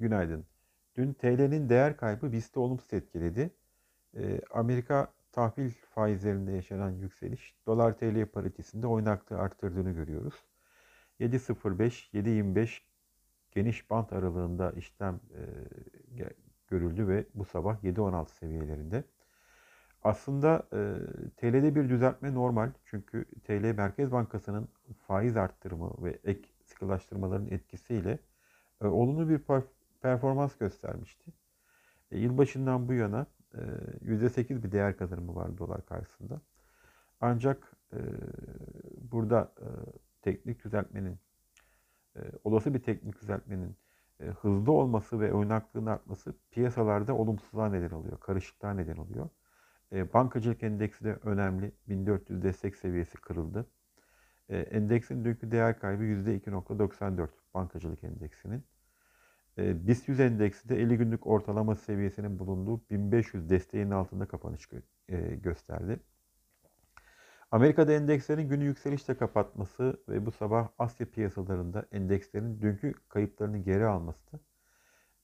[0.00, 0.44] Günaydın.
[0.96, 3.50] Dün TL'nin değer kaybı BIST'i olumsuz etkiledi.
[4.16, 10.34] Ee, Amerika tahvil faizlerinde yaşanan yükseliş dolar TL paritesinde oynaklığı arttırdığını görüyoruz.
[11.20, 12.80] 7.05-7.25
[13.50, 15.42] geniş bant aralığında işlem e,
[16.68, 19.04] görüldü ve bu sabah 7.16 seviyelerinde.
[20.04, 20.78] Aslında e,
[21.36, 24.68] TL'de bir düzeltme normal çünkü TL Merkez Bankası'nın
[25.06, 28.18] faiz arttırımı ve ek sıkılaştırmaların etkisiyle
[28.82, 29.38] e, olumlu bir
[30.00, 31.32] performans göstermişti.
[32.10, 33.60] E, yılbaşından bu yana e,
[34.04, 36.40] %8 bir değer kazanımı var dolar karşısında.
[37.20, 37.98] Ancak e,
[39.10, 39.66] burada e,
[40.22, 41.18] teknik düzeltmenin,
[42.16, 43.76] e, olası bir teknik düzeltmenin
[44.20, 49.28] e, hızlı olması ve oynaklığın artması piyasalarda olumsuzluğa neden oluyor, karışıklığa neden oluyor.
[49.92, 51.72] E, bankacılık endeksi de önemli.
[51.88, 53.66] 1400 destek seviyesi kırıldı.
[54.48, 58.64] E, endeksin dünkü değer kaybı %2.94 bankacılık endeksinin.
[59.58, 64.68] E, BIST 100 endeksi de 50 günlük ortalama seviyesinin bulunduğu 1500 desteğinin altında kapanış
[65.08, 66.00] e, gösterdi.
[67.50, 74.40] Amerika'da endekslerin günü yükselişle kapatması ve bu sabah Asya piyasalarında endekslerin dünkü kayıplarını geri alması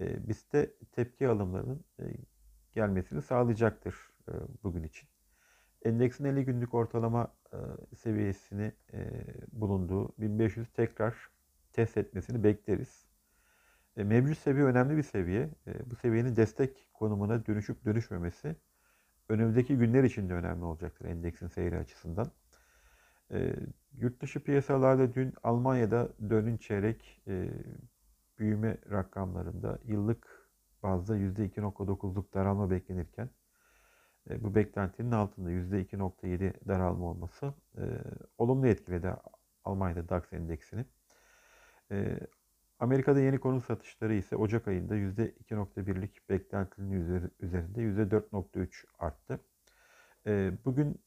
[0.00, 2.04] e, BIST'te tepki alımlarının e,
[2.72, 3.94] gelmesini sağlayacaktır
[4.28, 4.32] e,
[4.62, 5.08] bugün için.
[5.84, 7.34] Endeksin 50 günlük ortalama
[7.96, 8.72] seviyesini
[9.52, 11.30] bulunduğu 1500 tekrar
[11.72, 13.07] test etmesini bekleriz.
[13.98, 15.50] E, mevcut seviye önemli bir seviye.
[15.66, 18.56] E, bu seviyenin destek konumuna dönüşüp dönüşmemesi
[19.28, 22.30] önümüzdeki günler için de önemli olacaktır endeksin seyri açısından.
[23.30, 23.54] E,
[23.92, 27.22] yurt dışı piyasalarda dün Almanya'da dönün çeyrek
[28.38, 30.48] büyüme rakamlarında yıllık
[30.82, 33.30] bazda %2.9'luk daralma beklenirken
[34.30, 37.54] bu beklentinin altında %2.7 daralma olması
[38.38, 39.14] olumlu etkiledi
[39.64, 40.84] Almanya'da DAX endeksini.
[42.80, 46.90] Amerika'da yeni konut satışları ise Ocak ayında %2.1'lik beklentinin
[47.40, 49.40] üzerinde %4.3 arttı.
[50.26, 51.00] Ee, bugün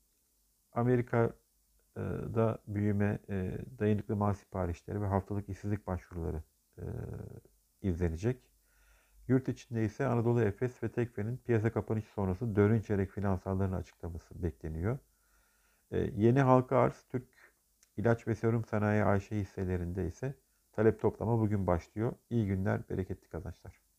[0.71, 6.43] Amerika'da büyüme, e, dayanıklı mal siparişleri ve haftalık işsizlik başvuruları
[6.77, 6.83] e,
[7.81, 8.41] izlenecek.
[9.27, 14.97] Yurt içinde ise Anadolu Efes ve Tekfe'nin piyasa kapanışı sonrası dördüncü çeyrek finansallarını açıklaması bekleniyor.
[15.91, 17.27] Ee, yeni halka arz Türk
[17.97, 20.35] ilaç ve serum sanayi AŞ hisselerinde ise
[20.71, 22.13] Talep toplama bugün başlıyor.
[22.29, 23.81] İyi günler, bereketli kazançlar.